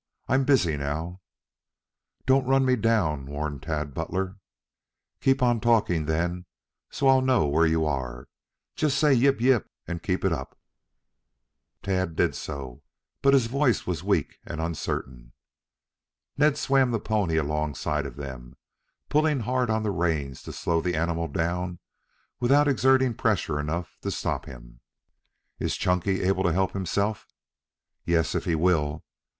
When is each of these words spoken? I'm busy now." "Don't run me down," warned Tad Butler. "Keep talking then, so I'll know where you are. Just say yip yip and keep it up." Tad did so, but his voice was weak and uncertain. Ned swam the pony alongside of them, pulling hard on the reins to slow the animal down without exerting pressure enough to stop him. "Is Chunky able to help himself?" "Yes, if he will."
I'm 0.27 0.45
busy 0.45 0.77
now." 0.77 1.21
"Don't 2.25 2.47
run 2.47 2.65
me 2.65 2.75
down," 2.75 3.27
warned 3.27 3.61
Tad 3.61 3.93
Butler. 3.93 4.37
"Keep 5.19 5.41
talking 5.41 6.07
then, 6.07 6.47
so 6.89 7.07
I'll 7.07 7.21
know 7.21 7.45
where 7.45 7.67
you 7.67 7.85
are. 7.85 8.27
Just 8.75 8.97
say 8.97 9.13
yip 9.13 9.39
yip 9.39 9.69
and 9.87 10.01
keep 10.01 10.25
it 10.25 10.33
up." 10.33 10.57
Tad 11.83 12.15
did 12.15 12.33
so, 12.33 12.81
but 13.21 13.35
his 13.35 13.45
voice 13.45 13.85
was 13.85 14.03
weak 14.03 14.39
and 14.43 14.59
uncertain. 14.59 15.33
Ned 16.35 16.57
swam 16.57 16.89
the 16.89 16.99
pony 16.99 17.37
alongside 17.37 18.07
of 18.07 18.15
them, 18.15 18.55
pulling 19.07 19.41
hard 19.41 19.69
on 19.69 19.83
the 19.83 19.91
reins 19.91 20.41
to 20.41 20.51
slow 20.51 20.81
the 20.81 20.95
animal 20.95 21.27
down 21.27 21.77
without 22.39 22.67
exerting 22.67 23.13
pressure 23.13 23.59
enough 23.59 23.99
to 24.01 24.09
stop 24.09 24.45
him. 24.47 24.79
"Is 25.59 25.77
Chunky 25.77 26.23
able 26.23 26.41
to 26.45 26.51
help 26.53 26.71
himself?" 26.71 27.27
"Yes, 28.03 28.33
if 28.33 28.45
he 28.45 28.55
will." 28.55 29.03